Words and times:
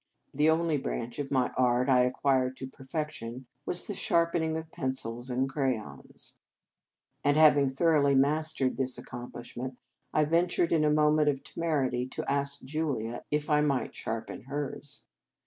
The 0.33 0.49
only 0.49 0.77
branch 0.77 1.19
of 1.19 1.29
my 1.29 1.51
art 1.55 1.87
I 1.87 2.05
ac 2.07 2.13
quired 2.19 2.57
to 2.57 2.65
perfection 2.67 3.45
was 3.67 3.85
the 3.85 3.93
sharp 3.93 4.33
ening 4.33 4.57
of 4.57 4.71
pencils 4.71 5.29
and 5.29 5.47
crayons; 5.47 6.33
and, 7.23 7.35
2 7.35 7.35
39 7.35 7.35
In 7.35 7.35
Our 7.35 7.35
Convent 7.35 7.35
Days 7.35 7.41
having 7.43 7.69
thoroughly 7.77 8.15
mastered 8.15 8.77
this 8.77 8.97
ac 8.97 9.05
complishment, 9.07 9.77
I 10.11 10.25
ventured 10.25 10.71
in 10.71 10.83
a 10.83 10.89
moment 10.89 11.29
of 11.29 11.43
temerity 11.43 12.07
to 12.07 12.25
ask 12.27 12.63
Julia 12.63 13.23
if 13.29 13.47
I 13.47 13.61
might 13.61 13.93
sharpen 13.93 14.41
hers. 14.45 15.03